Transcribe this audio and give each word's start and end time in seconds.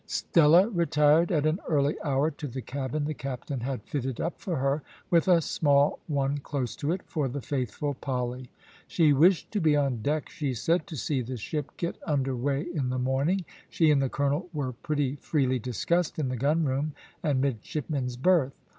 Stella 0.07 0.67
retired 0.67 1.31
at 1.31 1.45
an 1.45 1.59
early 1.69 1.95
hour 2.03 2.31
to 2.31 2.47
the 2.47 2.63
cabin 2.63 3.05
the 3.05 3.13
captain 3.13 3.59
had 3.59 3.83
fitted 3.83 4.19
up 4.19 4.41
for 4.41 4.55
her, 4.55 4.81
with 5.11 5.27
a 5.27 5.41
small 5.41 5.99
one 6.07 6.39
close 6.39 6.75
to 6.77 6.91
it 6.91 7.01
for 7.05 7.27
the 7.27 7.39
faithful 7.39 7.93
Polly. 7.93 8.49
She 8.87 9.13
wished 9.13 9.51
to 9.51 9.61
be 9.61 9.75
on 9.75 10.01
deck, 10.01 10.27
she 10.27 10.55
said, 10.55 10.87
to 10.87 10.97
see 10.97 11.21
the 11.21 11.37
ship 11.37 11.77
get 11.77 11.99
under 12.07 12.35
weigh 12.35 12.63
in 12.73 12.89
the 12.89 12.97
morning. 12.97 13.45
She 13.69 13.91
and 13.91 14.01
the 14.01 14.09
colonel 14.09 14.49
were 14.53 14.73
pretty 14.73 15.17
freely 15.17 15.59
discussed 15.59 16.17
in 16.17 16.29
the 16.29 16.35
gunroom 16.35 16.93
and 17.21 17.39
midshipmen's 17.39 18.17
berth. 18.17 18.53